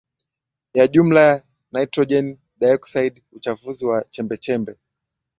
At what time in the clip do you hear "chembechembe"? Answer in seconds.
4.09-4.75